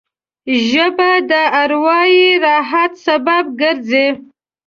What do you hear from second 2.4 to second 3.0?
راحت